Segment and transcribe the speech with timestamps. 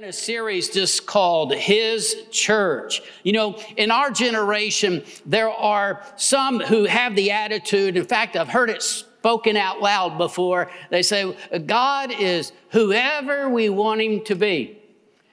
[0.00, 3.02] in a series just called His Church.
[3.22, 8.48] You know, in our generation, there are some who have the attitude, in fact, I've
[8.48, 10.70] heard it spoken out loud before.
[10.88, 11.36] They say,
[11.66, 14.78] God is whoever we want Him to be.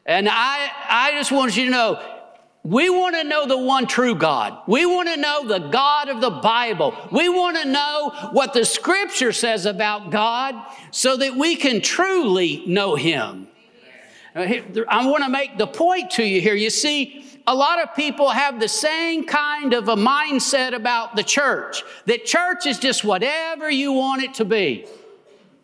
[0.05, 2.19] And I, I just want you to know,
[2.63, 4.63] we want to know the one true God.
[4.67, 6.93] We want to know the God of the Bible.
[7.09, 10.55] We want to know what the scripture says about God
[10.91, 13.47] so that we can truly know Him.
[14.37, 16.53] Uh, I want to make the point to you here.
[16.53, 21.23] You see, a lot of people have the same kind of a mindset about the
[21.23, 24.85] church that church is just whatever you want it to be.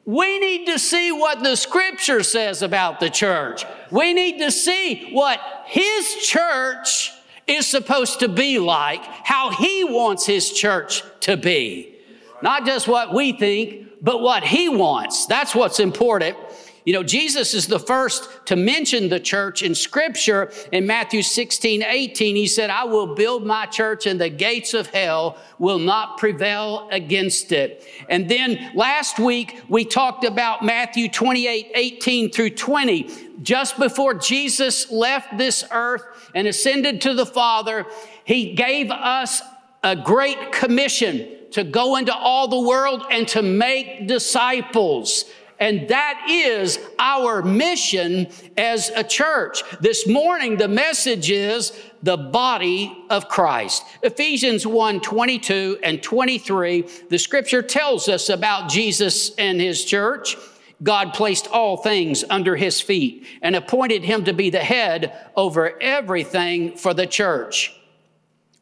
[0.06, 3.64] We need to see what the scripture says about the church.
[3.92, 7.12] We need to see what his church
[7.46, 11.96] is supposed to be like, how he wants his church to be.
[12.42, 15.28] Not just what we think, but what he wants.
[15.28, 16.38] That's what's important.
[16.86, 21.82] You know, Jesus is the first to mention the church in scripture in Matthew 16,
[21.82, 22.36] 18.
[22.36, 26.90] He said, I will build my church and the gates of hell will not prevail
[26.92, 27.86] against it.
[28.10, 33.10] And then last week we talked about Matthew 28, 18 through 20.
[33.42, 36.04] Just before Jesus left this earth
[36.36, 37.86] and ascended to the Father,
[38.26, 39.42] he gave us
[39.84, 45.26] a great commission to go into all the world and to make disciples.
[45.64, 49.64] And that is our mission as a church.
[49.80, 53.82] This morning, the message is the body of Christ.
[54.02, 60.36] Ephesians 1 22 and 23, the scripture tells us about Jesus and his church.
[60.84, 65.82] God placed all things under his feet and appointed him to be the head over
[65.82, 67.74] everything for the church,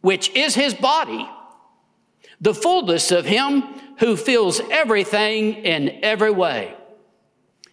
[0.02, 1.28] which is his body,
[2.40, 3.64] the fullness of him
[3.98, 6.76] who fills everything in every way.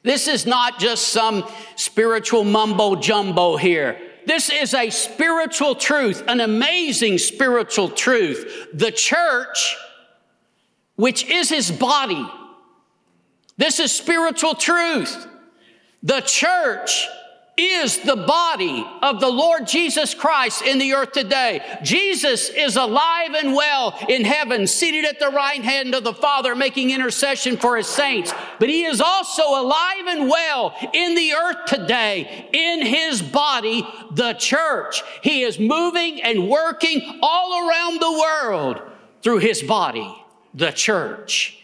[0.03, 1.45] This is not just some
[1.77, 4.01] spiritual mumbo jumbo here.
[4.27, 8.69] This is a spiritual truth, an amazing spiritual truth.
[8.75, 9.77] The church,
[10.97, 12.27] which is his body,
[13.57, 15.27] this is spiritual truth.
[16.03, 17.07] The church
[17.59, 21.61] is the body of the Lord Jesus Christ in the earth today.
[21.83, 26.55] Jesus is alive and well in heaven, seated at the right hand of the Father,
[26.55, 28.33] making intercession for his saints.
[28.61, 34.35] But he is also alive and well in the earth today, in his body, the
[34.35, 35.03] church.
[35.23, 38.81] He is moving and working all around the world
[39.23, 40.15] through his body,
[40.55, 41.61] the church.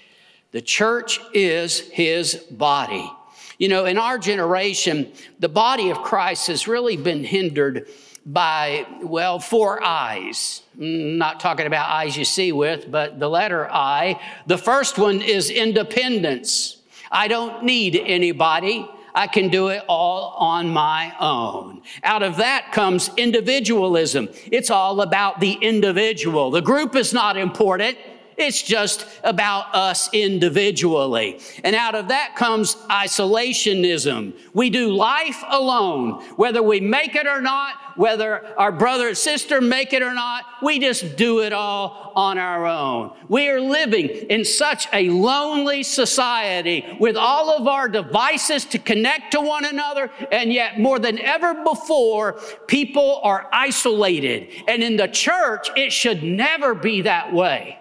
[0.51, 3.11] The church is his body.
[3.59, 7.89] You know, in our generation, the body of Christ has really been hindered
[8.27, 10.63] by, well, four eyes.
[10.79, 14.21] Mm, not talking about eyes you see with, but the letter I.
[14.47, 16.79] The first one is independence.
[17.13, 18.89] I don't need anybody.
[19.15, 21.83] I can do it all on my own.
[22.03, 24.29] Out of that comes individualism.
[24.51, 26.51] It's all about the individual.
[26.51, 27.97] The group is not important.
[28.37, 31.41] It's just about us individually.
[31.63, 34.35] And out of that comes isolationism.
[34.53, 39.61] We do life alone, whether we make it or not, whether our brother or sister
[39.61, 43.17] make it or not, we just do it all on our own.
[43.29, 49.33] We are living in such a lonely society with all of our devices to connect
[49.33, 54.49] to one another, and yet more than ever before, people are isolated.
[54.69, 57.79] And in the church, it should never be that way.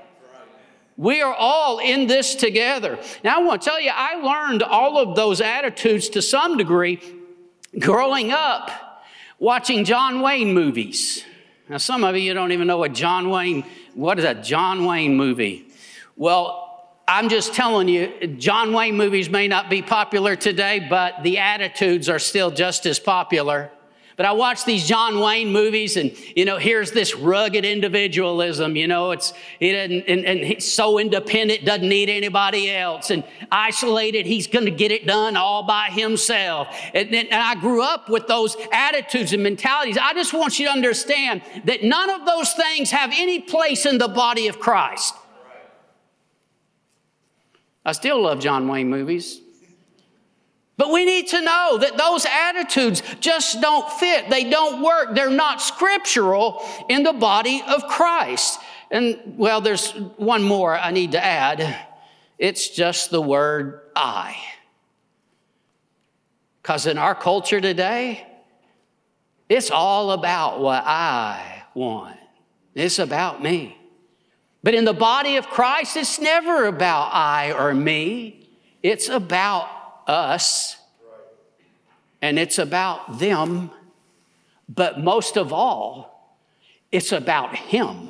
[1.04, 2.98] We are all in this together.
[3.26, 7.02] Now, I want to tell you, I learned all of those attitudes to some degree
[7.78, 8.72] growing up
[9.38, 11.26] watching John Wayne movies.
[11.68, 15.18] Now, some of you don't even know what John Wayne, what is a John Wayne
[15.18, 15.68] movie?
[16.16, 21.40] Well, I'm just telling you, John Wayne movies may not be popular today, but the
[21.40, 23.72] attitudes are still just as popular.
[24.16, 28.88] But I watch these John Wayne movies and, you know, here's this rugged individualism, you
[28.88, 34.26] know, it's, he doesn't, and, and he's so independent, doesn't need anybody else and isolated.
[34.26, 36.68] He's going to get it done all by himself.
[36.94, 39.98] And, and I grew up with those attitudes and mentalities.
[39.98, 43.98] I just want you to understand that none of those things have any place in
[43.98, 45.16] the body of Christ.
[47.86, 49.43] I still love John Wayne movies.
[50.76, 54.30] But we need to know that those attitudes just don't fit.
[54.30, 55.14] They don't work.
[55.14, 58.60] They're not scriptural in the body of Christ.
[58.90, 61.88] And well, there's one more I need to add.
[62.40, 64.36] It's just the word I.
[66.62, 68.26] Because in our culture today,
[69.50, 72.18] it's all about what I want,
[72.74, 73.78] it's about me.
[74.64, 78.48] But in the body of Christ, it's never about I or me,
[78.82, 79.68] it's about
[80.08, 80.78] us
[82.22, 83.70] and it's about them,
[84.70, 86.38] but most of all,
[86.92, 88.10] it's about Him.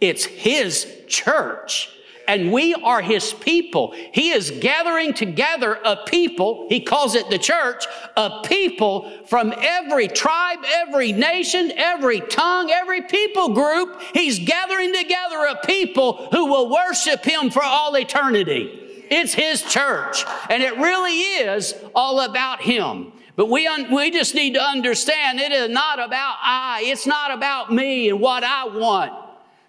[0.00, 1.90] It's His church
[2.28, 3.94] and we are his people.
[4.12, 7.86] He is gathering together a people, he calls it the church,
[8.16, 14.00] a people from every tribe, every nation, every tongue, every people group.
[14.12, 18.82] He's gathering together a people who will worship him for all eternity.
[19.10, 23.12] It's his church, and it really is all about him.
[23.36, 27.30] But we, un- we just need to understand it is not about I, it's not
[27.30, 29.12] about me and what I want.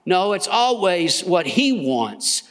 [0.06, 2.44] No, it's always what he wants.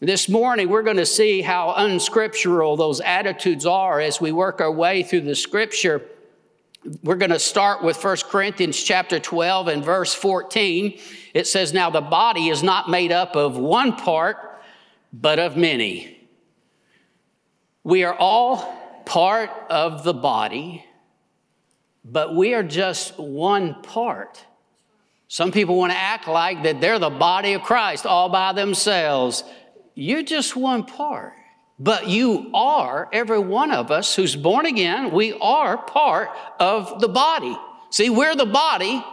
[0.00, 4.70] This morning, we're going to see how unscriptural those attitudes are as we work our
[4.70, 6.02] way through the scripture.
[7.02, 10.98] We're going to start with 1 Corinthians chapter 12 and verse 14.
[11.32, 14.62] It says, Now the body is not made up of one part,
[15.12, 16.19] but of many.
[17.84, 20.84] We are all part of the body,
[22.04, 24.44] but we are just one part
[25.32, 29.44] some people want to act like that they're the body of Christ all by themselves.
[29.94, 31.34] You're just one part.
[31.78, 37.06] But you are, every one of us who's born again, we are part of the
[37.06, 37.56] body.
[37.90, 39.04] See, we're the body,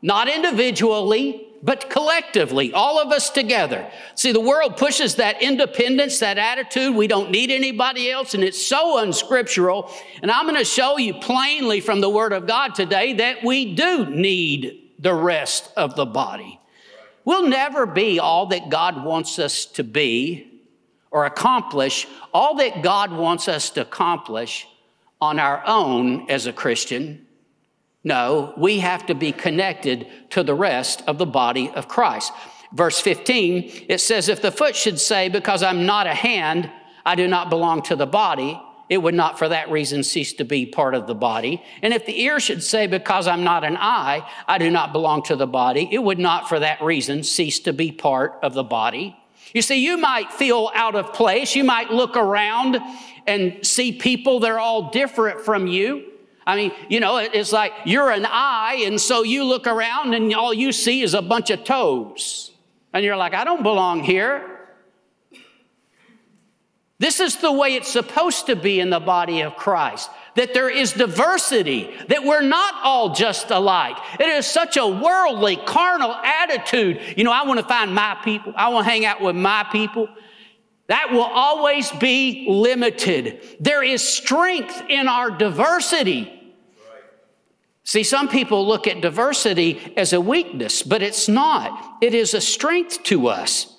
[0.00, 3.90] not individually, but collectively, all of us together.
[4.14, 8.64] See, the world pushes that independence, that attitude, we don't need anybody else, and it's
[8.64, 9.90] so unscriptural.
[10.22, 13.74] And I'm going to show you plainly from the Word of God today that we
[13.74, 16.60] do need the rest of the body.
[17.24, 20.62] We'll never be all that God wants us to be
[21.10, 24.68] or accomplish all that God wants us to accomplish
[25.20, 27.25] on our own as a Christian.
[28.06, 32.32] No, we have to be connected to the rest of the body of Christ.
[32.70, 36.70] Verse 15, it says, If the foot should say, Because I'm not a hand,
[37.04, 40.44] I do not belong to the body, it would not for that reason cease to
[40.44, 41.60] be part of the body.
[41.82, 45.24] And if the ear should say, Because I'm not an eye, I do not belong
[45.24, 48.62] to the body, it would not for that reason cease to be part of the
[48.62, 49.16] body.
[49.52, 51.56] You see, you might feel out of place.
[51.56, 52.78] You might look around
[53.26, 56.12] and see people that are all different from you.
[56.46, 60.32] I mean, you know, it's like you're an eye, and so you look around and
[60.34, 62.52] all you see is a bunch of toes.
[62.92, 64.56] And you're like, I don't belong here.
[66.98, 70.08] This is the way it's supposed to be in the body of Christ.
[70.36, 73.96] That there is diversity, that we're not all just alike.
[74.20, 77.00] It is such a worldly, carnal attitude.
[77.16, 79.66] You know, I want to find my people, I want to hang out with my
[79.72, 80.08] people.
[80.88, 83.42] That will always be limited.
[83.60, 86.35] There is strength in our diversity.
[87.86, 91.98] See, some people look at diversity as a weakness, but it's not.
[92.02, 93.75] It is a strength to us.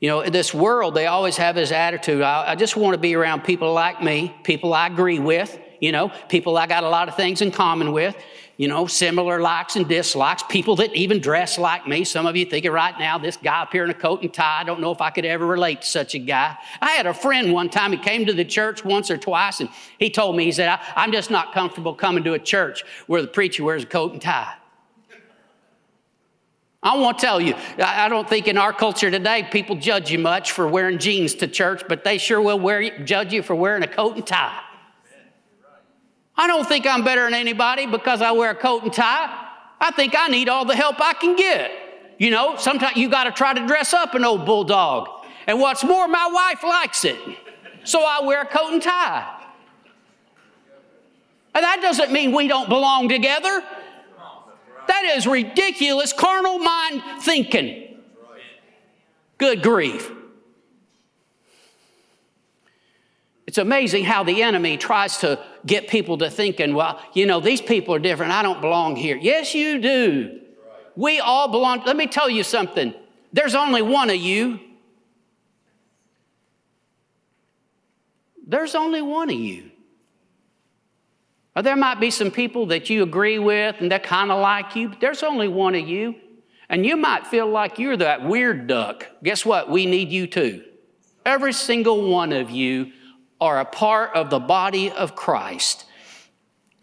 [0.00, 2.98] You know, in this world, they always have this attitude I, I just want to
[2.98, 6.88] be around people like me, people I agree with, you know, people I got a
[6.88, 8.16] lot of things in common with,
[8.56, 12.04] you know, similar likes and dislikes, people that even dress like me.
[12.04, 14.60] Some of you thinking right now, this guy up here in a coat and tie,
[14.60, 16.56] I don't know if I could ever relate to such a guy.
[16.80, 19.68] I had a friend one time, he came to the church once or twice, and
[19.98, 23.28] he told me, he said, I'm just not comfortable coming to a church where the
[23.28, 24.54] preacher wears a coat and tie.
[26.82, 27.54] I won't tell you.
[27.78, 31.46] I don't think in our culture today people judge you much for wearing jeans to
[31.46, 34.58] church, but they sure will wear, judge you for wearing a coat and tie.
[36.36, 39.48] I don't think I'm better than anybody because I wear a coat and tie.
[39.78, 41.70] I think I need all the help I can get.
[42.18, 45.08] You know, sometimes you got to try to dress up an old bulldog.
[45.46, 47.18] And what's more, my wife likes it.
[47.84, 49.38] So I wear a coat and tie.
[51.54, 53.62] And that doesn't mean we don't belong together.
[54.90, 57.96] That is ridiculous carnal mind thinking.
[59.38, 60.10] Good grief.
[63.46, 67.60] It's amazing how the enemy tries to get people to thinking, well, you know, these
[67.60, 68.32] people are different.
[68.32, 69.16] I don't belong here.
[69.16, 70.40] Yes, you do.
[70.96, 71.84] We all belong.
[71.86, 72.92] Let me tell you something.
[73.32, 74.58] There's only one of you.
[78.44, 79.70] There's only one of you.
[81.60, 84.74] Or there might be some people that you agree with and they're kind of like
[84.76, 86.14] you, but there's only one of you.
[86.70, 89.06] And you might feel like you're that weird duck.
[89.22, 89.68] Guess what?
[89.68, 90.64] We need you too.
[91.26, 92.92] Every single one of you
[93.42, 95.84] are a part of the body of Christ.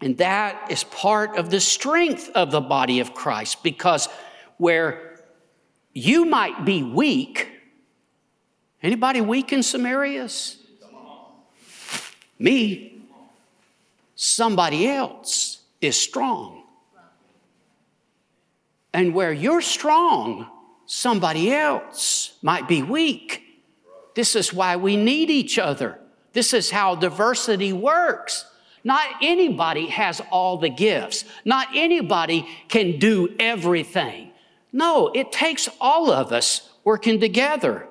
[0.00, 4.08] And that is part of the strength of the body of Christ because
[4.58, 5.24] where
[5.92, 7.48] you might be weak,
[8.80, 10.56] anybody weak in some areas?
[12.38, 12.97] Me
[14.20, 16.64] somebody else is strong.
[18.92, 20.50] And where you're strong,
[20.86, 23.44] somebody else might be weak.
[24.16, 26.00] This is why we need each other.
[26.32, 28.44] This is how diversity works.
[28.82, 31.24] Not anybody has all the gifts.
[31.44, 34.32] Not anybody can do everything.
[34.72, 37.86] No, it takes all of us working together.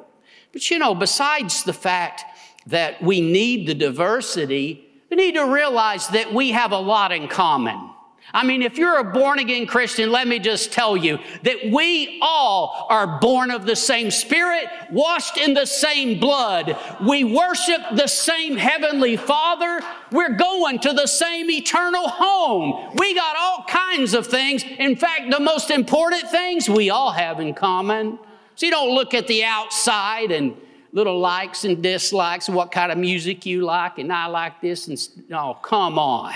[0.52, 2.26] But you know, besides the fact
[2.66, 7.28] that we need the diversity, we need to realize that we have a lot in
[7.28, 7.92] common.
[8.34, 12.20] I mean, if you're a born again Christian, let me just tell you that we
[12.22, 16.78] all are born of the same spirit, washed in the same blood.
[17.02, 19.82] We worship the same heavenly Father.
[20.12, 22.92] We're going to the same eternal home.
[22.96, 24.66] We got all kinds of things.
[24.78, 28.20] In fact, the most important things we all have in common.
[28.56, 30.54] So you don't look at the outside and
[30.98, 34.98] little likes and dislikes, what kind of music you like, and I like this, and
[35.32, 36.34] oh, come on.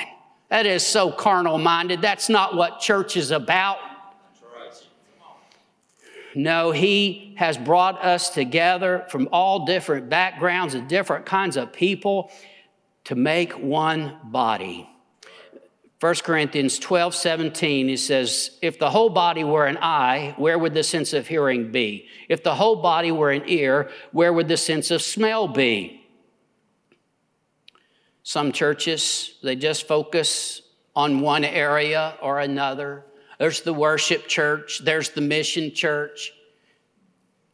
[0.49, 1.99] That is so carnal minded.
[1.99, 3.79] That's not what church is about.
[6.35, 12.29] No, He has brought us together from all different backgrounds and different kinds of people
[13.05, 14.87] to make one body.
[16.01, 20.73] 1 Corinthians 12, 17, he says, If the whole body were an eye, where would
[20.73, 22.07] the sense of hearing be?
[22.27, 26.03] If the whole body were an ear, where would the sense of smell be?
[28.23, 30.63] Some churches, they just focus
[30.95, 33.05] on one area or another.
[33.37, 36.33] There's the worship church, there's the mission church.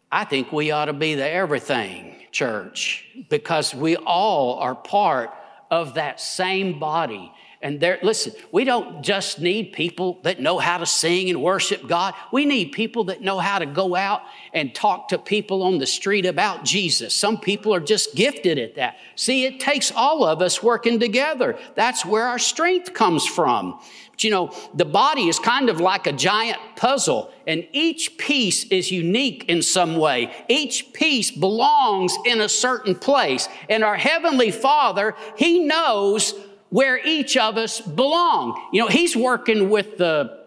[0.09, 5.31] I think we ought to be the everything church because we all are part
[5.69, 7.33] of that same body.
[7.61, 11.87] And there, listen, we don't just need people that know how to sing and worship
[11.87, 12.13] God.
[12.31, 14.21] We need people that know how to go out
[14.53, 17.15] and talk to people on the street about Jesus.
[17.15, 18.97] Some people are just gifted at that.
[19.15, 21.57] See, it takes all of us working together.
[21.73, 23.79] That's where our strength comes from.
[24.17, 28.63] But you know, the body is kind of like a giant puzzle, and each piece
[28.65, 30.33] is unique in some way.
[30.47, 33.47] Each piece belongs in a certain place.
[33.69, 36.33] And our Heavenly Father, He knows
[36.69, 38.69] where each of us belong.
[38.73, 40.45] You know, he's working with the,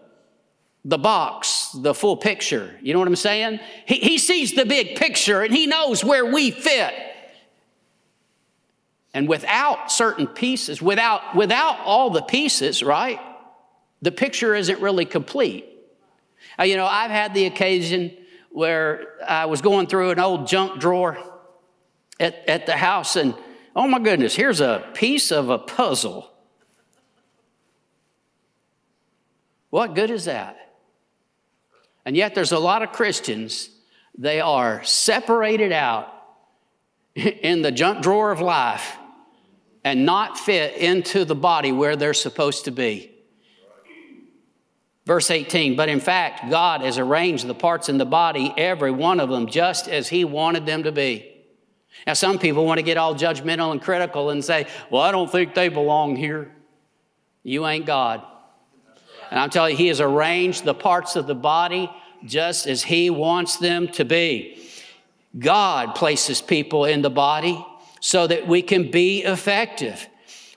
[0.85, 2.75] the box, the full picture.
[2.81, 3.59] You know what I'm saying?
[3.85, 6.93] He, he sees the big picture and he knows where we fit.
[9.13, 13.19] And without certain pieces, without, without all the pieces, right,
[14.01, 15.65] the picture isn't really complete.
[16.57, 18.15] Uh, you know, I've had the occasion
[18.51, 21.17] where I was going through an old junk drawer
[22.19, 23.33] at, at the house and
[23.75, 26.29] Oh my goodness, here's a piece of a puzzle.
[29.69, 30.57] What good is that?
[32.05, 33.69] And yet, there's a lot of Christians,
[34.17, 36.11] they are separated out
[37.15, 38.97] in the junk drawer of life
[39.83, 43.11] and not fit into the body where they're supposed to be.
[45.05, 49.19] Verse 18, but in fact, God has arranged the parts in the body, every one
[49.19, 51.30] of them, just as He wanted them to be.
[52.07, 55.31] Now, some people want to get all judgmental and critical and say, Well, I don't
[55.31, 56.51] think they belong here.
[57.43, 58.23] You ain't God.
[59.29, 61.89] And I'm telling you, He has arranged the parts of the body
[62.25, 64.57] just as He wants them to be.
[65.37, 67.65] God places people in the body
[68.01, 70.07] so that we can be effective.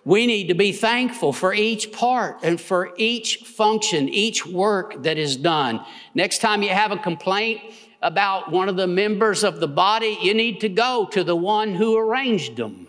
[0.05, 5.17] We need to be thankful for each part and for each function, each work that
[5.17, 5.85] is done.
[6.15, 7.61] Next time you have a complaint,
[8.05, 11.75] about one of the members of the body, you need to go to the one
[11.75, 12.87] who arranged them.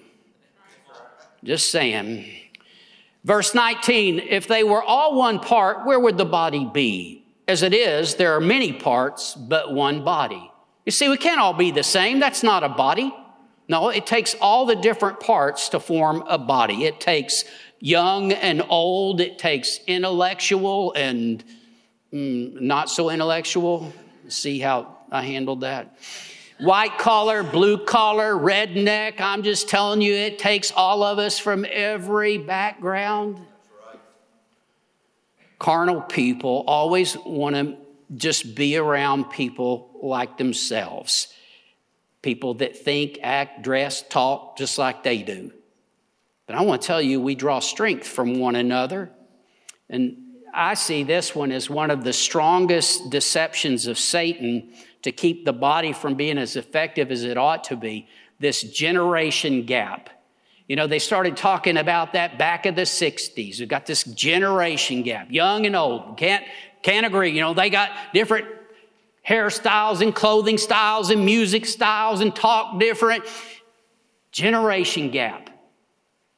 [1.43, 2.25] Just saying.
[3.23, 7.25] Verse 19 if they were all one part, where would the body be?
[7.47, 10.51] As it is, there are many parts, but one body.
[10.85, 12.19] You see, we can't all be the same.
[12.19, 13.15] That's not a body.
[13.67, 16.85] No, it takes all the different parts to form a body.
[16.85, 17.45] It takes
[17.79, 21.43] young and old, it takes intellectual and
[22.11, 23.93] mm, not so intellectual.
[24.27, 25.97] See how I handled that.
[26.59, 29.19] White collar, blue collar, redneck.
[29.19, 33.39] I'm just telling you, it takes all of us from every background.
[35.59, 37.77] Carnal people always want to
[38.15, 41.33] just be around people like themselves
[42.25, 45.51] people that think, act, dress, talk just like they do.
[46.47, 49.11] But I want to tell you, we draw strength from one another.
[49.91, 50.17] And
[50.51, 54.73] I see this one as one of the strongest deceptions of Satan
[55.05, 58.07] to keep the body from being as effective as it ought to be
[58.39, 60.09] this generation gap.
[60.67, 63.59] You know, they started talking about that back in the 60s.
[63.59, 66.17] We've got this generation gap, young and old.
[66.17, 66.43] Can't,
[66.81, 67.29] can't agree.
[67.29, 68.47] You know, they got different
[69.27, 73.25] hairstyles and clothing styles and music styles and talk different.
[74.31, 75.51] Generation gap.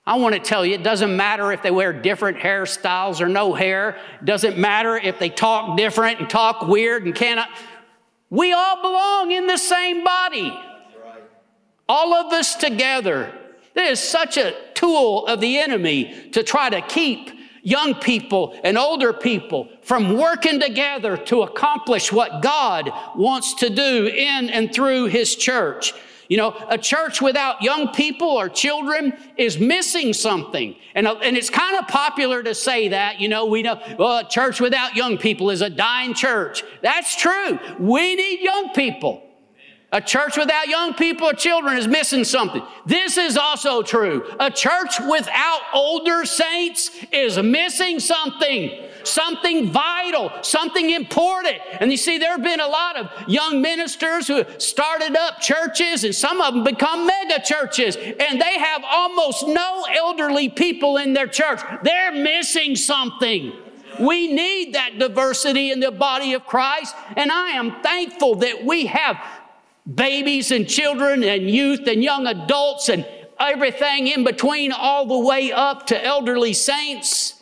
[0.05, 3.53] I want to tell you, it doesn't matter if they wear different hairstyles or no
[3.53, 3.97] hair.
[4.19, 7.47] It doesn't matter if they talk different and talk weird and cannot.
[8.29, 10.57] We all belong in the same body.
[11.87, 13.33] All of us together.
[13.75, 17.29] It is such a tool of the enemy to try to keep
[17.61, 24.07] young people and older people from working together to accomplish what God wants to do
[24.07, 25.93] in and through His church.
[26.29, 30.75] You know, a church without young people or children is missing something.
[30.93, 34.19] And, uh, and it's kind of popular to say that, you know, we know, well,
[34.19, 36.63] a church without young people is a dying church.
[36.81, 37.59] That's true.
[37.79, 39.23] We need young people.
[39.93, 42.61] A church without young people or children is missing something.
[42.85, 44.29] This is also true.
[44.37, 48.86] A church without older saints is missing something.
[49.07, 51.55] Something vital, something important.
[51.79, 56.03] And you see, there have been a lot of young ministers who started up churches,
[56.03, 61.13] and some of them become mega churches, and they have almost no elderly people in
[61.13, 61.61] their church.
[61.83, 63.53] They're missing something.
[63.97, 68.87] We need that diversity in the body of Christ, and I am thankful that we
[68.87, 69.17] have
[69.95, 73.07] babies and children and youth and young adults and
[73.39, 77.36] everything in between, all the way up to elderly saints.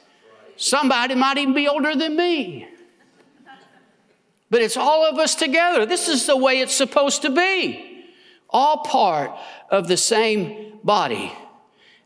[0.57, 2.67] Somebody might even be older than me.
[4.49, 5.85] But it's all of us together.
[5.85, 8.05] This is the way it's supposed to be.
[8.49, 9.31] All part
[9.69, 11.33] of the same body.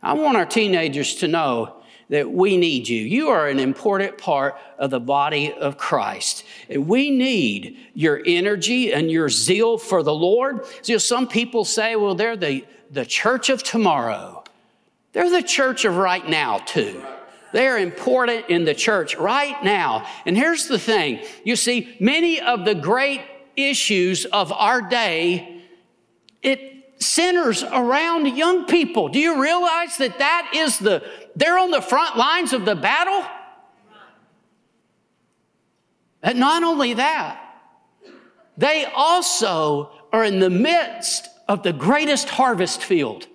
[0.02, 1.76] I want our teenagers to know
[2.10, 3.02] that we need you.
[3.02, 6.44] You are an important part of the body of Christ.
[6.70, 10.66] And we need your energy and your zeal for the Lord.
[10.82, 14.44] So some people say, well, they're the, the church of tomorrow.
[15.14, 17.04] They're the church of right now, too.
[17.52, 20.08] They're important in the church right now.
[20.26, 23.22] And here's the thing you see, many of the great
[23.56, 25.64] issues of our day,
[26.42, 29.10] it centers around young people.
[29.10, 31.04] Do you realize that that is the,
[31.36, 33.26] they're on the front lines of the battle?
[36.22, 37.42] And not only that,
[38.58, 43.28] they also are in the midst of the greatest harvest field.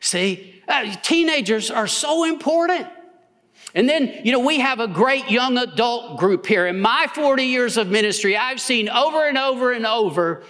[0.00, 2.86] See, uh, teenagers are so important.
[3.74, 6.66] And then, you know, we have a great young adult group here.
[6.66, 10.42] In my 40 years of ministry, I've seen over and over and over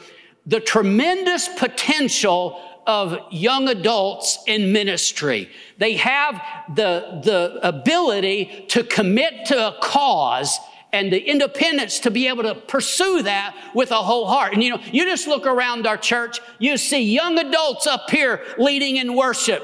[0.47, 5.51] the tremendous potential of young adults in ministry.
[5.79, 6.43] They have
[6.75, 10.59] the, the ability to commit to a cause
[10.93, 14.55] and the independence to be able to pursue that with a whole heart.
[14.55, 18.43] And you know, you just look around our church, you see young adults up here
[18.59, 19.63] leading in worship.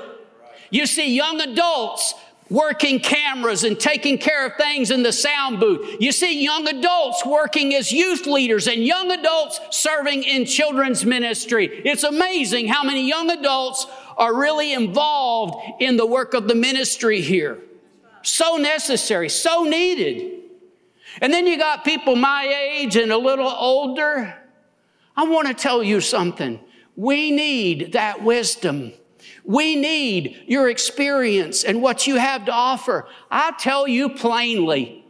[0.71, 2.15] You see young adults
[2.49, 5.97] working cameras and taking care of things in the sound booth.
[6.01, 11.83] You see young adults working as youth leaders and young adults serving in children's ministry.
[11.85, 17.21] It's amazing how many young adults are really involved in the work of the ministry
[17.21, 17.59] here.
[18.23, 20.33] So necessary, so needed.
[21.21, 24.35] And then you got people my age and a little older.
[25.17, 26.61] I want to tell you something.
[26.95, 28.93] We need that wisdom.
[29.47, 33.07] We need your experience and what you have to offer.
[33.31, 35.05] I tell you plainly,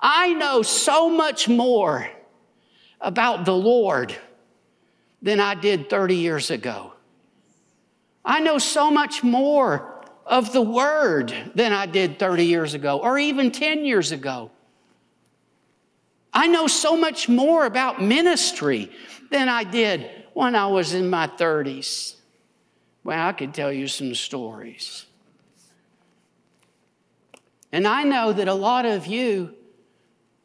[0.00, 2.08] I know so much more
[3.00, 4.14] about the Lord
[5.20, 6.92] than I did 30 years ago.
[8.24, 13.18] I know so much more of the Word than I did 30 years ago or
[13.18, 14.52] even 10 years ago.
[16.32, 18.90] I know so much more about ministry
[19.30, 22.14] than I did when I was in my 30s.
[23.04, 25.04] Well, I could tell you some stories.
[27.70, 29.54] And I know that a lot of you,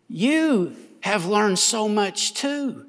[0.10, 2.89] you have learned so much too.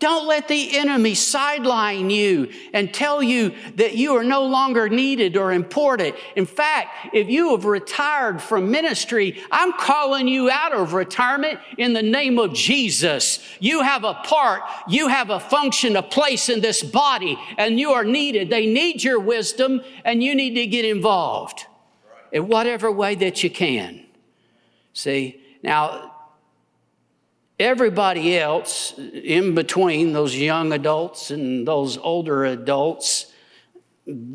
[0.00, 5.36] Don't let the enemy sideline you and tell you that you are no longer needed
[5.36, 6.16] or important.
[6.36, 11.92] In fact, if you have retired from ministry, I'm calling you out of retirement in
[11.92, 13.40] the name of Jesus.
[13.60, 17.90] You have a part, you have a function, a place in this body, and you
[17.90, 18.48] are needed.
[18.48, 21.66] They need your wisdom, and you need to get involved
[22.32, 24.06] in whatever way that you can.
[24.94, 26.09] See, now,
[27.60, 33.30] everybody else in between those young adults and those older adults,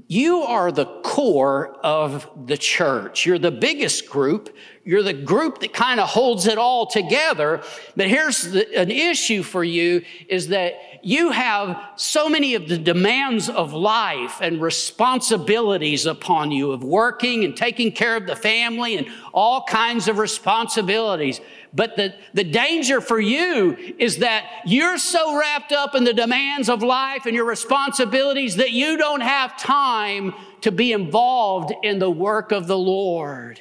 [0.08, 3.26] you are the core of the church.
[3.26, 4.56] You're the biggest group.
[4.86, 7.62] You're the group that kind of holds it all together.
[7.96, 12.78] But here's the, an issue for you is that you have so many of the
[12.78, 18.98] demands of life and responsibilities upon you of working and taking care of the family
[18.98, 21.42] and all kinds of responsibilities.
[21.76, 26.70] But the, the danger for you is that you're so wrapped up in the demands
[26.70, 32.10] of life and your responsibilities that you don't have time to be involved in the
[32.10, 33.60] work of the Lord.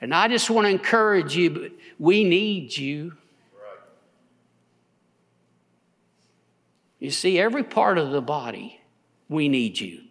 [0.00, 1.70] And I just want to encourage you,
[2.00, 3.16] we need you.
[6.98, 8.80] You see, every part of the body,
[9.28, 10.02] we need you.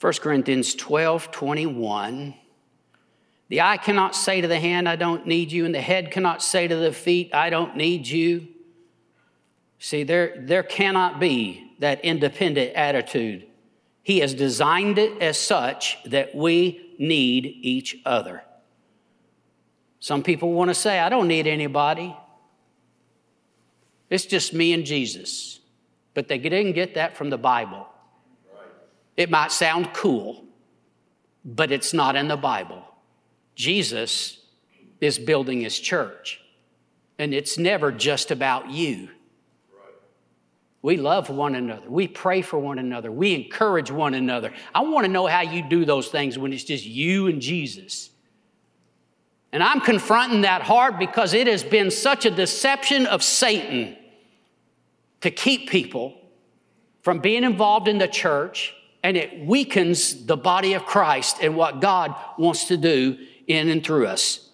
[0.00, 2.34] 1 Corinthians 12 21.
[3.48, 6.42] The eye cannot say to the hand, I don't need you, and the head cannot
[6.42, 8.48] say to the feet, I don't need you.
[9.78, 13.46] See, there, there cannot be that independent attitude.
[14.02, 18.42] He has designed it as such that we need each other.
[20.00, 22.16] Some people want to say, I don't need anybody.
[24.08, 25.60] It's just me and Jesus.
[26.14, 27.86] But they didn't get that from the Bible.
[29.16, 30.44] It might sound cool,
[31.44, 32.85] but it's not in the Bible.
[33.56, 34.38] Jesus
[35.00, 36.40] is building his church,
[37.18, 39.08] and it's never just about you.
[40.82, 41.90] We love one another.
[41.90, 43.10] We pray for one another.
[43.10, 44.52] We encourage one another.
[44.72, 48.10] I want to know how you do those things when it's just you and Jesus.
[49.52, 53.96] And I'm confronting that hard because it has been such a deception of Satan
[55.22, 56.14] to keep people
[57.02, 61.80] from being involved in the church, and it weakens the body of Christ and what
[61.80, 63.16] God wants to do
[63.46, 64.48] in and through us.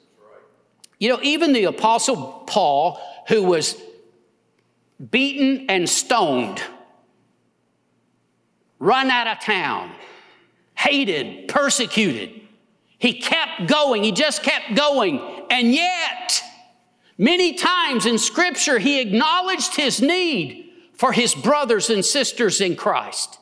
[0.99, 3.77] You know, even the Apostle Paul, who was
[5.11, 6.63] beaten and stoned,
[8.79, 9.91] run out of town,
[10.77, 12.41] hated, persecuted,
[12.99, 15.21] he kept going, he just kept going.
[15.51, 16.41] And yet,
[17.19, 23.41] many times in Scripture, he acknowledged his need for his brothers and sisters in Christ.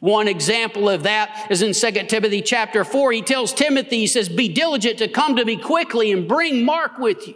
[0.00, 3.12] One example of that is in 2 Timothy chapter 4.
[3.12, 6.98] He tells Timothy, he says, Be diligent to come to me quickly and bring Mark
[6.98, 7.34] with you.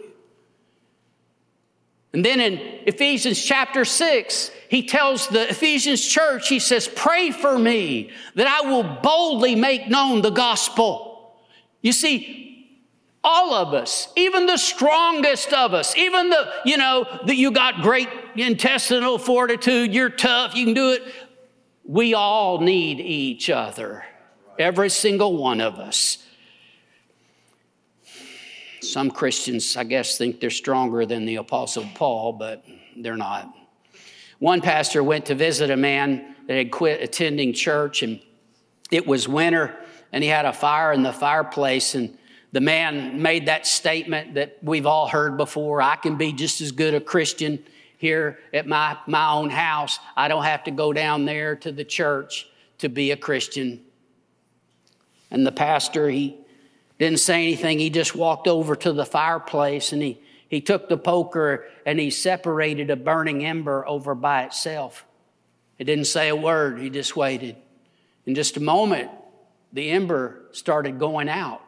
[2.11, 2.53] And then in
[2.87, 8.67] Ephesians chapter 6, he tells the Ephesians church, he says, Pray for me that I
[8.67, 11.35] will boldly make known the gospel.
[11.81, 12.45] You see,
[13.23, 17.81] all of us, even the strongest of us, even the, you know, that you got
[17.81, 21.03] great intestinal fortitude, you're tough, you can do it.
[21.87, 24.05] We all need each other,
[24.57, 26.17] every single one of us.
[28.81, 32.63] Some Christians, I guess, think they're stronger than the Apostle Paul, but
[32.95, 33.53] they're not.
[34.39, 38.19] One pastor went to visit a man that had quit attending church, and
[38.91, 39.75] it was winter
[40.15, 41.93] and he had a fire in the fireplace.
[41.93, 42.17] And
[42.53, 46.71] the man made that statement that we've all heard before I can be just as
[46.71, 47.61] good a Christian
[48.05, 49.97] here at my, my own house.
[50.15, 53.81] I don't have to go down there to the church to be a Christian.
[55.31, 56.37] And the pastor, he
[56.99, 57.79] didn't say anything.
[57.79, 62.11] He just walked over to the fireplace and he, he took the poker and he
[62.11, 65.03] separated a burning ember over by itself.
[65.79, 67.55] He didn't say a word, he just waited.
[68.27, 69.09] In just a moment,
[69.73, 71.61] the ember started going out.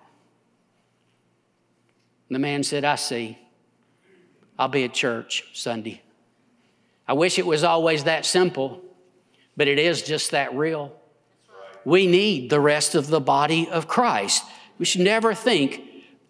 [2.29, 3.39] The man said, I see.
[4.59, 6.01] I'll be at church Sunday.
[7.07, 8.81] I wish it was always that simple,
[9.55, 10.93] but it is just that real.
[11.85, 14.43] We need the rest of the body of Christ.
[14.77, 15.81] We should never think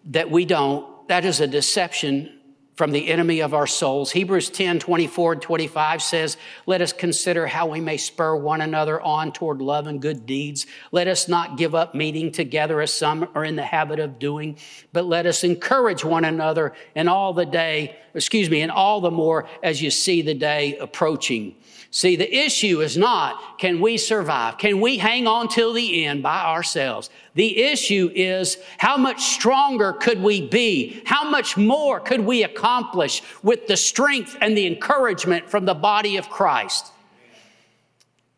[0.06, 1.08] that we don't.
[1.08, 2.37] That is a deception
[2.78, 4.12] from the enemy of our souls.
[4.12, 9.00] Hebrews 10 24 and 25 says, Let us consider how we may spur one another
[9.00, 10.64] on toward love and good deeds.
[10.92, 14.58] Let us not give up meeting together as some are in the habit of doing,
[14.92, 19.10] but let us encourage one another in all the day, excuse me, and all the
[19.10, 21.56] more as you see the day approaching.
[21.90, 24.58] See, the issue is not can we survive?
[24.58, 27.08] Can we hang on till the end by ourselves?
[27.34, 31.00] The issue is how much stronger could we be?
[31.06, 36.18] How much more could we accomplish with the strength and the encouragement from the body
[36.18, 36.92] of Christ?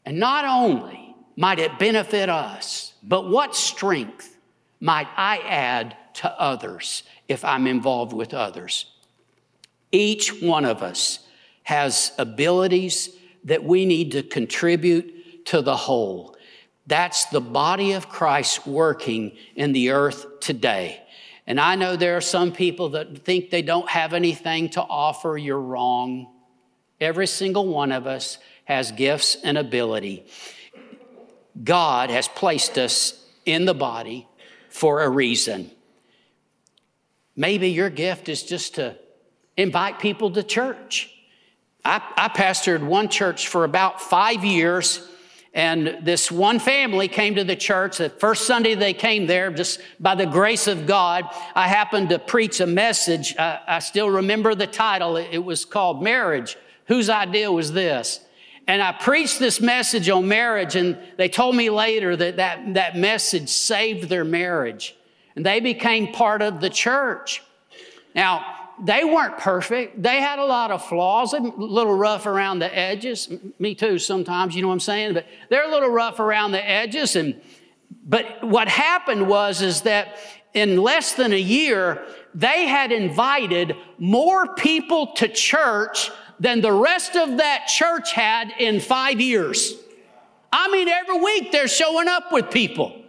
[0.07, 4.37] And not only might it benefit us, but what strength
[4.81, 8.87] might I add to others if I'm involved with others?
[9.91, 11.19] Each one of us
[11.65, 16.37] has abilities that we need to contribute to the whole.
[16.87, 21.03] That's the body of Christ working in the earth today.
[21.47, 25.37] And I know there are some people that think they don't have anything to offer.
[25.37, 26.29] You're wrong.
[27.01, 30.27] Every single one of us has gifts and ability.
[31.63, 34.29] God has placed us in the body
[34.69, 35.71] for a reason.
[37.37, 38.97] Maybe your gift is just to
[39.57, 41.15] invite people to church.
[41.85, 45.07] I, I pastored one church for about five years.
[45.53, 47.99] And this one family came to the church.
[47.99, 51.25] The first Sunday they came there, just by the grace of God,
[51.57, 53.37] I happened to preach a message.
[53.37, 55.17] I, I still remember the title.
[55.17, 56.57] It was called Marriage.
[56.87, 58.21] Whose idea was this?
[58.69, 62.97] And I preached this message on marriage, and they told me later that that, that
[62.97, 64.95] message saved their marriage.
[65.35, 67.43] And they became part of the church.
[68.15, 70.03] Now, they weren't perfect.
[70.03, 73.29] They had a lot of flaws, a little rough around the edges.
[73.59, 75.15] Me too, sometimes, you know what I'm saying?
[75.15, 77.17] But they're a little rough around the edges.
[77.17, 77.41] And,
[78.07, 80.19] But what happened was is that
[80.55, 87.17] in less than a year, they had invited more people to church than the rest
[87.17, 89.75] of that church had in five years.
[90.53, 93.00] I mean, every week they're showing up with people.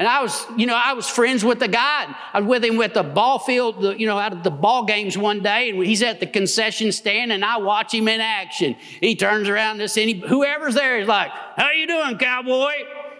[0.00, 2.06] And I was, you know, I was friends with the guy.
[2.32, 5.18] I was with him at the ball field, you know, out of the ball games
[5.18, 8.76] one day, and he's at the concession stand, and I watch him in action.
[9.02, 12.72] He turns around to any whoever's there, he's like, "How you doing, cowboy?"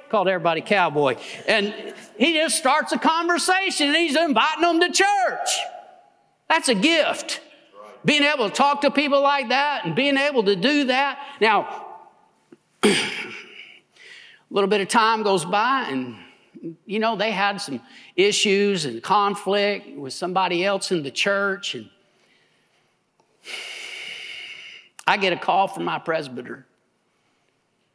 [0.09, 1.16] Called everybody cowboy,
[1.47, 1.75] and
[2.16, 5.59] he just starts a conversation, and he's inviting them to church.
[6.49, 7.43] That's a gift.
[8.07, 11.19] Being able to talk to people like that and being able to do that.
[11.43, 11.99] Now,
[12.83, 12.97] a
[14.49, 16.16] little bit of time goes by, and
[16.85, 17.81] you know, they had some
[18.16, 21.75] issues and conflict with somebody else in the church.
[21.75, 21.88] And
[25.07, 26.66] I get a call from my presbyter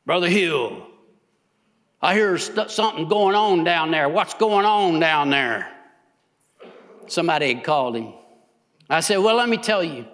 [0.06, 0.86] Brother Hill,
[2.00, 4.08] I hear st- something going on down there.
[4.08, 5.72] What's going on down there?
[7.08, 8.14] Somebody had called him.
[8.88, 10.06] I said, Well, let me tell you.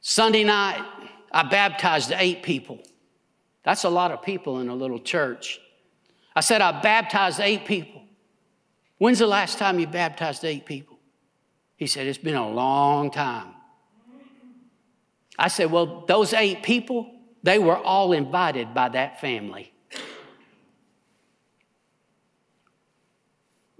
[0.00, 0.82] Sunday night,
[1.30, 2.78] I baptized eight people.
[3.62, 5.60] That's a lot of people in a little church.
[6.34, 8.02] I said, I baptized eight people.
[8.98, 10.98] When's the last time you baptized eight people?
[11.76, 13.48] He said, It's been a long time.
[15.38, 19.72] I said, Well, those eight people, they were all invited by that family.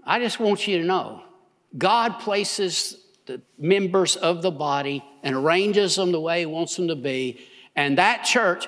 [0.05, 1.23] I just want you to know
[1.77, 6.89] God places the members of the body and arranges them the way He wants them
[6.89, 7.39] to be.
[7.75, 8.67] And that church,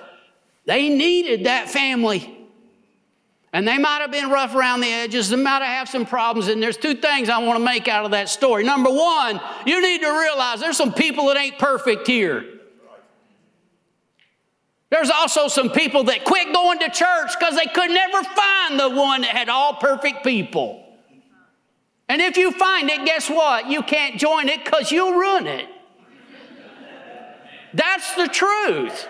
[0.65, 2.44] they needed that family.
[3.55, 5.29] And they might have been rough around the edges.
[5.29, 6.49] They might have had some problems.
[6.49, 8.65] And there's two things I want to make out of that story.
[8.65, 12.45] Number one, you need to realize there's some people that ain't perfect here.
[14.89, 18.89] There's also some people that quit going to church because they could never find the
[18.89, 20.83] one that had all perfect people.
[22.09, 23.69] And if you find it, guess what?
[23.69, 25.69] You can't join it because you'll ruin it.
[27.73, 29.07] That's the truth.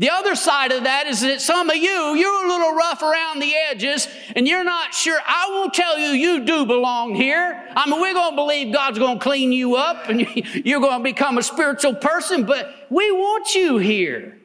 [0.00, 3.38] The other side of that is that some of you, you're a little rough around
[3.38, 5.20] the edges and you're not sure.
[5.26, 7.68] I will tell you, you do belong here.
[7.76, 10.26] I mean, we're going to believe God's going to clean you up and
[10.64, 14.38] you're going to become a spiritual person, but we want you here.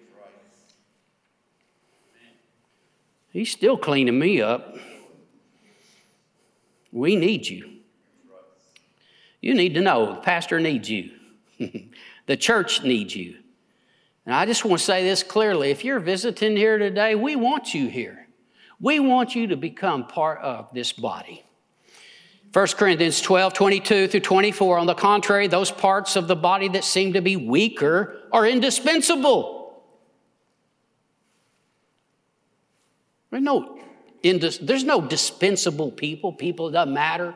[3.31, 4.75] He's still cleaning me up.
[6.91, 7.69] We need you.
[9.39, 11.11] You need to know the pastor needs you,
[12.25, 13.37] the church needs you.
[14.25, 15.69] And I just want to say this clearly.
[15.69, 18.27] If you're visiting here today, we want you here.
[18.79, 21.45] We want you to become part of this body.
[22.51, 24.79] 1 Corinthians 12, 22 through 24.
[24.79, 29.83] On the contrary, those parts of the body that seem to be weaker are indispensable.
[33.29, 33.77] There's no,
[34.23, 37.35] there's no dispensable people, people that matter.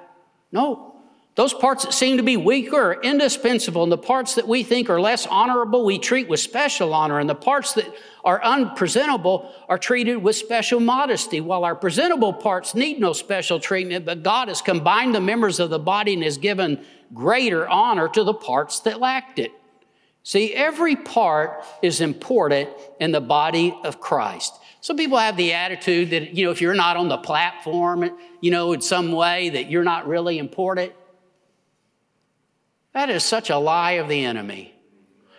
[0.52, 0.98] No,
[1.39, 4.89] those parts that seem to be weaker are indispensable, and the parts that we think
[4.89, 7.86] are less honorable, we treat with special honor, and the parts that
[8.25, 14.06] are unpresentable are treated with special modesty, while our presentable parts need no special treatment,
[14.06, 18.25] but God has combined the members of the body and has given greater honor to
[18.25, 19.54] the parts that lacked it.
[20.23, 22.67] See, every part is important
[22.99, 24.60] in the body of Christ.
[24.82, 28.52] Some people have the attitude that, you know, if you're not on the platform, you
[28.52, 30.91] know, in some way, that you're not really important.
[32.93, 34.73] That is such a lie of the enemy.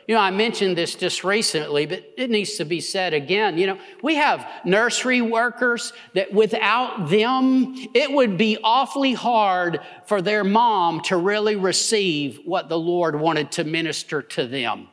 [0.07, 3.57] You know, I mentioned this just recently, but it needs to be said again.
[3.57, 10.21] You know, we have nursery workers that without them, it would be awfully hard for
[10.21, 14.89] their mom to really receive what the Lord wanted to minister to them.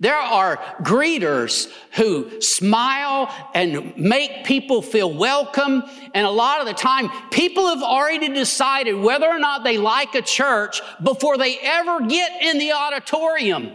[0.00, 5.82] There are greeters who smile and make people feel welcome.
[6.14, 10.14] And a lot of the time, people have already decided whether or not they like
[10.14, 13.72] a church before they ever get in the auditorium.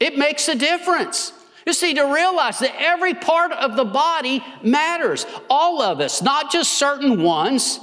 [0.00, 1.32] It makes a difference.
[1.64, 5.24] You see, to realize that every part of the body matters.
[5.48, 7.78] All of us, not just certain ones.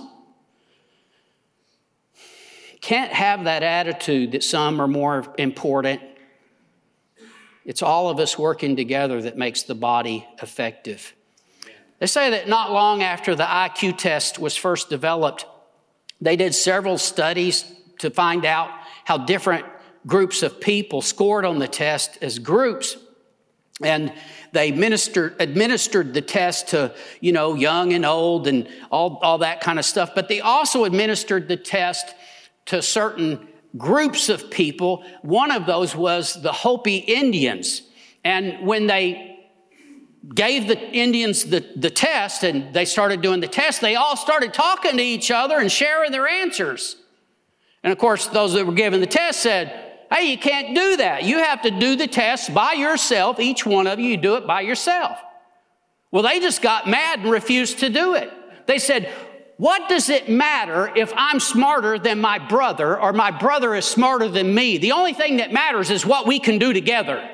[2.81, 6.01] Can't have that attitude that some are more important
[7.69, 11.13] it's all of us working together that makes the body effective.
[11.99, 15.45] They say that not long after the IQ test was first developed,
[16.19, 18.71] they did several studies to find out
[19.05, 19.67] how different
[20.07, 22.97] groups of people scored on the test as groups.
[23.83, 24.13] And
[24.51, 29.61] they ministered, administered the test to, you know, young and old and all, all that
[29.61, 30.15] kind of stuff.
[30.15, 32.15] But they also administered the test
[32.65, 35.03] to certain groups of people.
[35.21, 37.83] One of those was the Hopi Indians.
[38.23, 39.47] And when they
[40.33, 44.53] gave the Indians the, the test and they started doing the test, they all started
[44.53, 46.97] talking to each other and sharing their answers.
[47.83, 51.23] And of course, those that were given the test said, Hey, you can't do that.
[51.23, 53.39] You have to do the test by yourself.
[53.39, 55.19] Each one of you, you do it by yourself.
[56.11, 58.31] Well, they just got mad and refused to do it.
[58.65, 59.13] They said,
[59.59, 64.29] What does it matter if I'm smarter than my brother or my brother is smarter
[64.29, 64.77] than me?
[64.77, 67.29] The only thing that matters is what we can do together.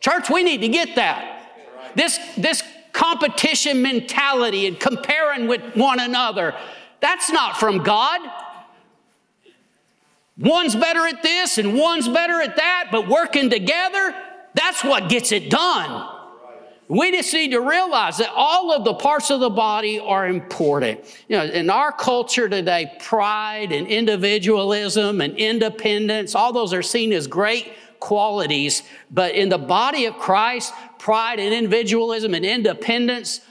[0.00, 1.52] Church, we need to get that.
[1.96, 6.54] This, this competition mentality and comparing with one another,
[7.00, 8.18] that's not from God.
[10.38, 14.14] One's better at this and one's better at that, but working together,
[14.54, 16.17] that's what gets it done.
[16.88, 21.00] We just need to realize that all of the parts of the body are important.
[21.28, 27.12] You know, in our culture today, pride and individualism and independence, all those are seen
[27.12, 28.84] as great qualities.
[29.10, 33.42] But in the body of Christ, pride and individualism and independence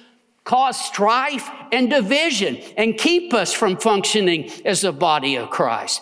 [0.44, 6.02] cause strife and division and keep us from functioning as the body of Christ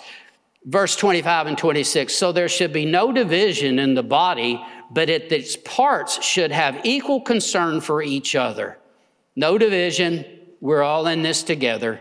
[0.65, 2.13] verse 25 and 26.
[2.13, 4.63] So there should be no division in the body,
[4.95, 8.77] but it, its parts should have equal concern for each other.
[9.35, 10.23] No division.
[10.61, 11.99] We're all in this together.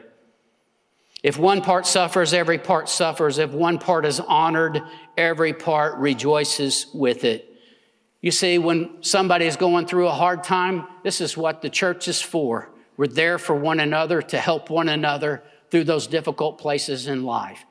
[1.24, 3.38] If one part suffers, every part suffers.
[3.38, 4.80] If one part is honored,
[5.16, 7.50] every part rejoices with it.
[8.20, 12.06] You see, when somebody is going through a hard time, this is what the church
[12.06, 12.70] is for.
[12.96, 17.64] We're there for one another to help one another through those difficult places in life.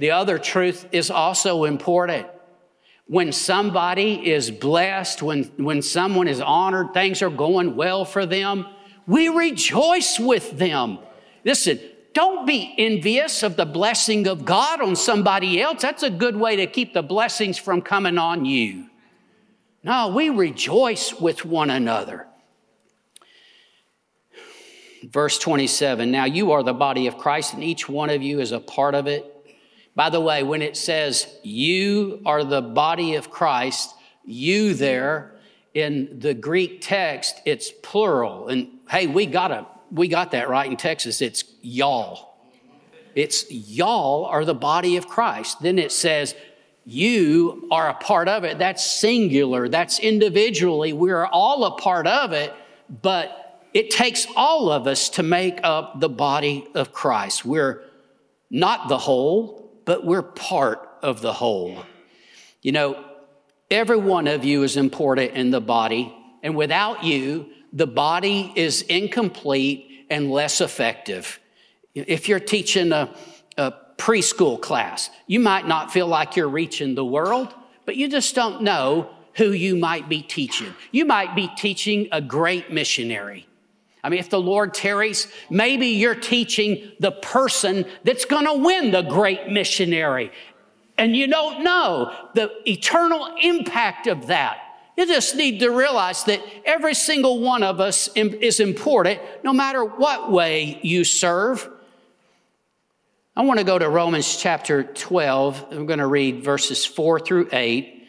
[0.00, 2.26] The other truth is also important.
[3.06, 8.66] When somebody is blessed, when, when someone is honored, things are going well for them,
[9.06, 10.98] we rejoice with them.
[11.44, 11.78] Listen,
[12.14, 15.82] don't be envious of the blessing of God on somebody else.
[15.82, 18.88] That's a good way to keep the blessings from coming on you.
[19.82, 22.26] No, we rejoice with one another.
[25.02, 28.52] Verse 27 Now you are the body of Christ, and each one of you is
[28.52, 29.33] a part of it.
[29.94, 35.34] By the way, when it says you are the body of Christ, you there
[35.72, 38.48] in the Greek text, it's plural.
[38.48, 41.20] And hey, we got a, we got that right in Texas.
[41.20, 42.34] It's y'all.
[43.14, 45.62] It's y'all are the body of Christ.
[45.62, 46.34] Then it says
[46.84, 48.58] you are a part of it.
[48.58, 49.68] That's singular.
[49.68, 50.92] That's individually.
[50.92, 52.52] We're all a part of it,
[53.02, 57.44] but it takes all of us to make up the body of Christ.
[57.44, 57.82] We're
[58.50, 61.84] not the whole, but we're part of the whole.
[62.62, 63.04] You know,
[63.70, 68.82] every one of you is important in the body, and without you, the body is
[68.82, 71.40] incomplete and less effective.
[71.94, 73.14] If you're teaching a,
[73.56, 78.34] a preschool class, you might not feel like you're reaching the world, but you just
[78.34, 80.72] don't know who you might be teaching.
[80.92, 83.46] You might be teaching a great missionary.
[84.04, 88.90] I mean, if the Lord tarries, maybe you're teaching the person that's going to win
[88.90, 90.30] the great missionary.
[90.98, 94.58] And you don't know the eternal impact of that.
[94.98, 99.82] You just need to realize that every single one of us is important, no matter
[99.82, 101.66] what way you serve.
[103.34, 105.68] I want to go to Romans chapter 12.
[105.70, 108.03] I'm going to read verses 4 through 8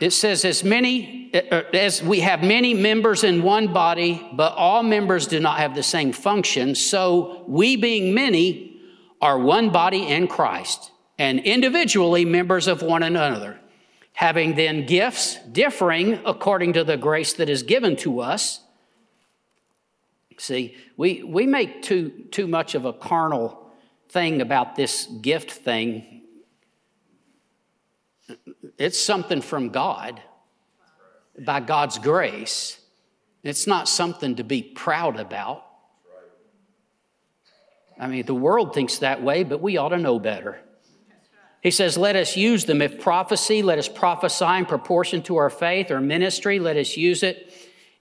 [0.00, 4.82] it says, as many uh, as we have many members in one body, but all
[4.82, 8.80] members do not have the same function, so we being many
[9.20, 13.58] are one body in Christ, and individually members of one another,
[14.12, 18.60] having then gifts differing according to the grace that is given to us.
[20.38, 23.70] See, we, we make too, too much of a carnal
[24.10, 26.15] thing about this gift thing
[28.78, 30.20] it's something from God
[31.38, 32.78] by God's grace.
[33.42, 35.64] It's not something to be proud about.
[37.98, 40.60] I mean, the world thinks that way, but we ought to know better.
[41.62, 42.82] He says, Let us use them.
[42.82, 47.22] If prophecy, let us prophesy in proportion to our faith, or ministry, let us use
[47.22, 47.52] it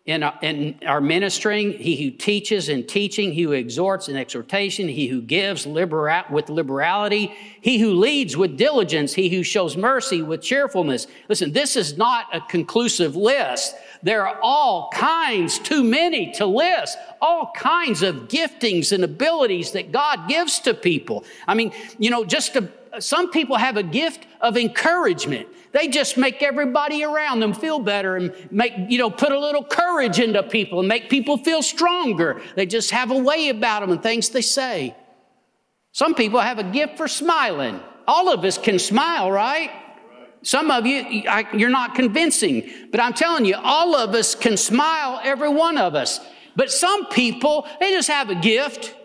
[0.05, 4.87] in our, in our ministering, he who teaches in teaching, he who exhorts in exhortation,
[4.87, 10.21] he who gives libera- with liberality, he who leads with diligence, he who shows mercy
[10.21, 11.07] with cheerfulness.
[11.27, 13.75] Listen, this is not a conclusive list.
[14.03, 19.91] There are all kinds, too many to list, all kinds of giftings and abilities that
[19.91, 21.23] God gives to people.
[21.47, 22.69] I mean, you know, just to,
[22.99, 25.47] some people have a gift of encouragement.
[25.71, 29.63] They just make everybody around them feel better and make, you know, put a little
[29.63, 32.41] courage into people and make people feel stronger.
[32.55, 34.95] They just have a way about them and things they say.
[35.91, 37.79] Some people have a gift for smiling.
[38.07, 39.71] All of us can smile, right?
[40.43, 41.23] Some of you,
[41.53, 45.95] you're not convincing, but I'm telling you, all of us can smile, every one of
[45.95, 46.19] us.
[46.55, 48.95] But some people, they just have a gift.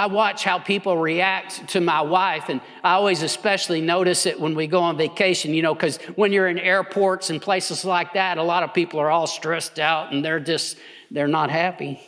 [0.00, 4.54] I watch how people react to my wife, and I always especially notice it when
[4.54, 8.38] we go on vacation, you know, because when you're in airports and places like that,
[8.38, 10.78] a lot of people are all stressed out and they're just,
[11.10, 12.00] they're not happy.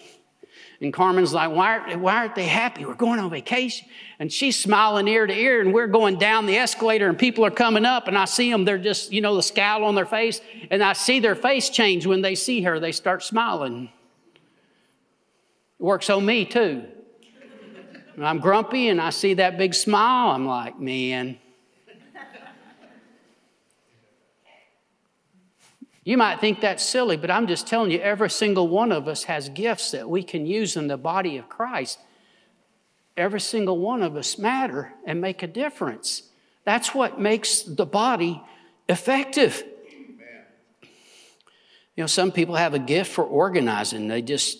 [0.80, 2.86] And Carmen's like, why, aren't, why aren't they happy?
[2.86, 3.86] We're going on vacation.
[4.18, 7.50] And she's smiling ear to ear, and we're going down the escalator, and people are
[7.50, 10.40] coming up, and I see them, they're just, you know, the scowl on their face,
[10.70, 12.80] and I see their face change when they see her.
[12.80, 13.90] They start smiling.
[15.78, 16.86] It works on me, too.
[18.14, 21.38] And I'm grumpy and I see that big smile, I'm like, man.
[26.04, 29.24] You might think that's silly, but I'm just telling you, every single one of us
[29.24, 31.98] has gifts that we can use in the body of Christ.
[33.16, 36.24] Every single one of us matter and make a difference.
[36.64, 38.42] That's what makes the body
[38.88, 39.62] effective.
[41.94, 44.08] You know, some people have a gift for organizing.
[44.08, 44.58] They just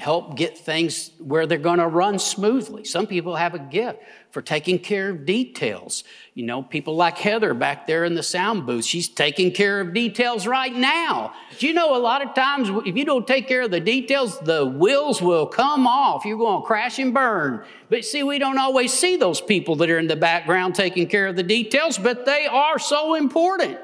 [0.00, 2.84] help get things where they're going to run smoothly.
[2.84, 6.04] Some people have a gift for taking care of details.
[6.32, 9.92] You know, people like Heather back there in the sound booth, she's taking care of
[9.92, 11.34] details right now.
[11.58, 14.64] You know a lot of times if you don't take care of the details, the
[14.64, 16.24] wheels will come off.
[16.24, 17.62] You're going to crash and burn.
[17.90, 21.26] But see, we don't always see those people that are in the background taking care
[21.26, 23.78] of the details, but they are so important.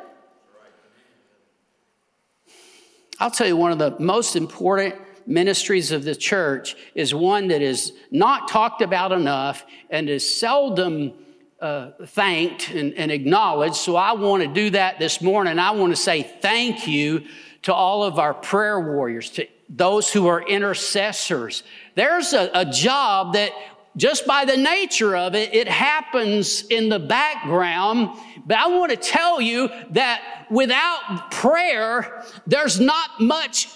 [3.19, 4.95] I'll tell you one of the most important
[5.27, 11.13] ministries of the church is one that is not talked about enough and is seldom
[11.61, 13.77] uh, thanked and, and acknowledged.
[13.77, 15.59] So I want to do that this morning.
[15.59, 17.25] I want to say thank you
[17.63, 21.63] to all of our prayer warriors, to those who are intercessors.
[21.95, 23.53] There's a, a job that
[23.97, 28.11] just by the nature of it, it happens in the background.
[28.45, 33.69] But I want to tell you that without prayer, there's not much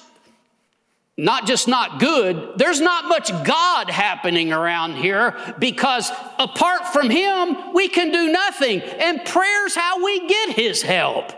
[1.21, 7.75] not just not good, there's not much God happening around here because apart from Him,
[7.75, 8.81] we can do nothing.
[8.81, 11.33] And prayer's how we get His help.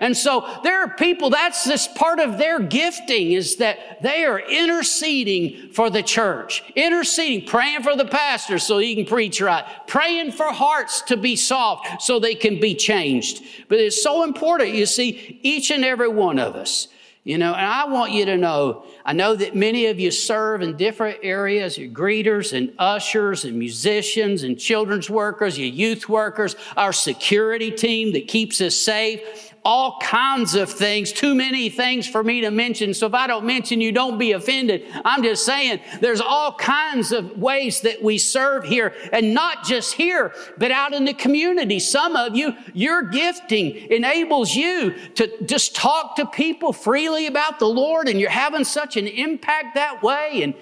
[0.00, 4.38] And so there are people, that's this part of their gifting is that they are
[4.38, 10.32] interceding for the church, interceding, praying for the pastor so he can preach right, praying
[10.32, 13.42] for hearts to be soft so they can be changed.
[13.68, 16.88] But it's so important, you see, each and every one of us
[17.26, 20.62] you know, and I want you to know, I know that many of you serve
[20.62, 21.76] in different areas.
[21.76, 28.12] You're greeters and ushers and musicians and children's workers, your youth workers, our security team
[28.12, 32.94] that keeps us safe all kinds of things, too many things for me to mention.
[32.94, 34.86] So if I don't mention you, don't be offended.
[35.04, 39.94] I'm just saying there's all kinds of ways that we serve here and not just
[39.94, 41.80] here, but out in the community.
[41.80, 47.66] Some of you, your gifting enables you to just talk to people freely about the
[47.66, 50.54] Lord and you're having such an impact that way and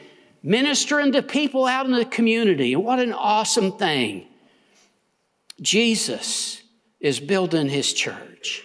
[0.43, 2.75] ministering to people out in the community.
[2.75, 4.29] What an awesome thing.
[5.61, 6.63] Jesus
[7.01, 8.64] is building his church.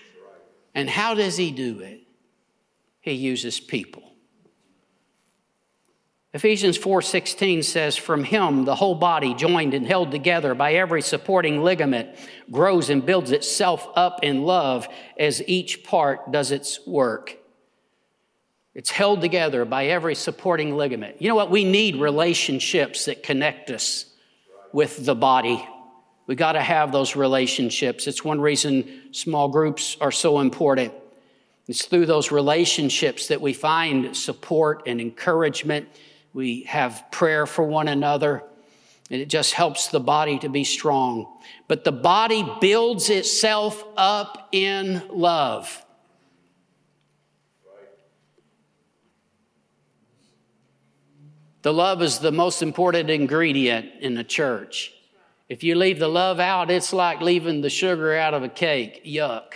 [0.74, 2.02] And how does he do it?
[3.02, 4.04] He uses people.
[6.32, 11.64] Ephesians 4:16 says from him the whole body joined and held together by every supporting
[11.64, 12.10] ligament
[12.52, 17.38] grows and builds itself up in love as each part does its work.
[18.76, 21.20] It's held together by every supporting ligament.
[21.20, 21.50] You know what?
[21.50, 24.06] We need relationships that connect us
[24.72, 25.68] with the body.
[26.30, 28.06] We got to have those relationships.
[28.06, 30.94] It's one reason small groups are so important.
[31.68, 35.88] It's through those relationships that we find support and encouragement.
[36.36, 38.44] We have prayer for one another,
[39.10, 41.26] and it just helps the body to be strong.
[41.68, 45.84] But the body builds itself up in love.
[51.64, 54.94] The love is the most important ingredient in the church.
[55.50, 59.04] If you leave the love out, it's like leaving the sugar out of a cake.
[59.04, 59.54] Yuck.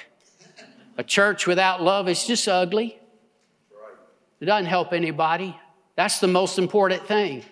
[0.98, 2.98] A church without love is just ugly.
[4.40, 5.56] It doesn't help anybody.
[5.96, 7.44] That's the most important thing.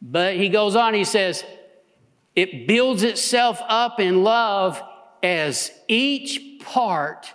[0.00, 1.44] But he goes on, he says,
[2.36, 4.80] it builds itself up in love
[5.20, 7.34] as each part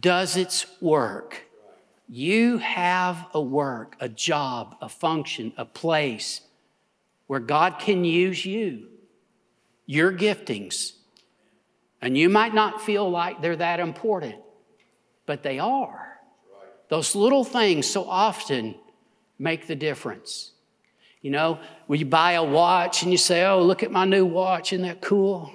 [0.00, 1.42] does its work.
[2.08, 6.40] You have a work, a job, a function, a place
[7.26, 8.88] where God can use you
[9.92, 10.92] your giftings.
[12.00, 14.36] And you might not feel like they're that important,
[15.26, 16.18] but they are.
[16.88, 18.74] Those little things so often
[19.38, 20.52] make the difference.
[21.20, 24.24] You know, when you buy a watch and you say, Oh, look at my new
[24.24, 25.52] watch, isn't that cool?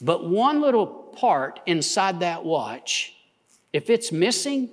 [0.00, 3.14] But one little part inside that watch,
[3.72, 4.68] if it's missing,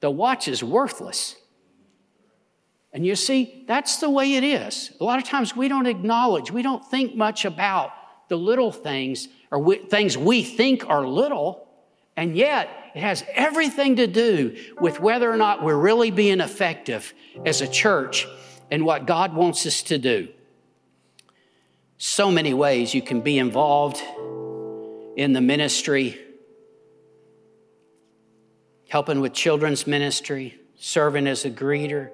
[0.00, 1.36] the watch is worthless.
[2.92, 4.92] And you see, that's the way it is.
[5.00, 7.92] A lot of times we don't acknowledge, we don't think much about
[8.28, 11.68] the little things or we, things we think are little,
[12.16, 17.14] and yet it has everything to do with whether or not we're really being effective
[17.44, 18.26] as a church
[18.70, 20.28] and what God wants us to do.
[21.98, 24.02] So many ways you can be involved
[25.16, 26.18] in the ministry,
[28.88, 32.10] helping with children's ministry, serving as a greeter,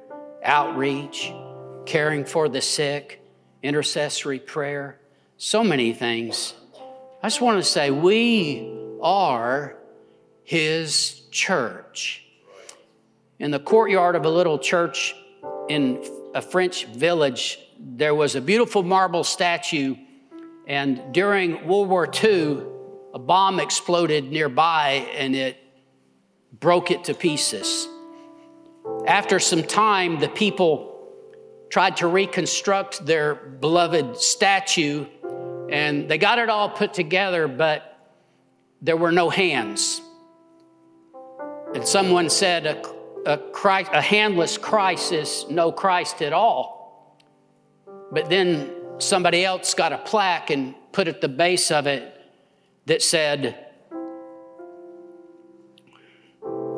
[0.46, 1.32] outreach,
[1.84, 3.20] caring for the sick,
[3.62, 4.98] intercessory prayer,
[5.36, 6.54] so many things.
[7.22, 8.72] I just want to say we
[9.02, 9.76] are
[10.44, 12.24] his church.
[13.38, 15.14] In the courtyard of a little church
[15.68, 16.02] in
[16.34, 19.96] a French village, there was a beautiful marble statue,
[20.66, 22.62] and during World War II,
[23.12, 25.56] a bomb exploded nearby and it
[26.60, 27.88] broke it to pieces.
[29.06, 30.92] After some time, the people
[31.70, 35.06] tried to reconstruct their beloved statue
[35.70, 37.98] and they got it all put together, but
[38.80, 40.00] there were no hands.
[41.74, 47.18] And someone said, a, a, Christ, a handless Christ is no Christ at all.
[48.12, 52.14] But then somebody else got a plaque and put at the base of it
[52.86, 53.66] that said,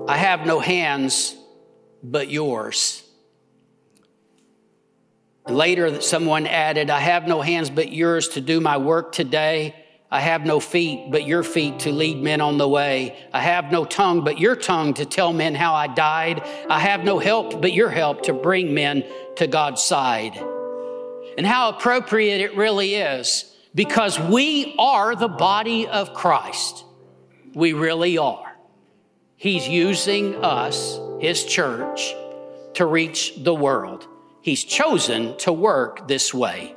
[0.08, 1.36] I have no hands
[2.02, 3.02] but yours.
[5.48, 9.74] Later, someone added, I have no hands but yours to do my work today.
[10.10, 13.16] I have no feet but your feet to lead men on the way.
[13.32, 16.42] I have no tongue but your tongue to tell men how I died.
[16.68, 19.04] I have no help but your help to bring men
[19.36, 20.36] to God's side.
[21.36, 26.84] And how appropriate it really is because we are the body of Christ.
[27.54, 28.56] We really are.
[29.36, 32.14] He's using us, His church,
[32.74, 34.06] to reach the world.
[34.40, 36.74] He's chosen to work this way.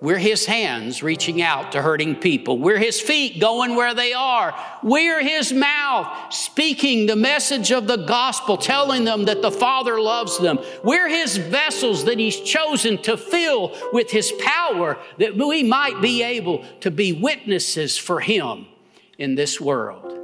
[0.00, 2.56] We're His hands reaching out to hurting people.
[2.56, 4.58] We're His feet going where they are.
[4.82, 10.38] We're His mouth speaking the message of the gospel, telling them that the Father loves
[10.38, 10.58] them.
[10.82, 16.22] We're His vessels that He's chosen to fill with His power that we might be
[16.22, 18.68] able to be witnesses for Him
[19.18, 20.16] in this world.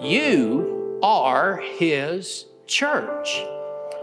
[0.00, 3.42] You are His church.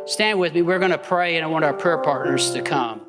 [0.06, 0.62] Stand with me.
[0.62, 3.07] We're going to pray, and I want our prayer partners to come.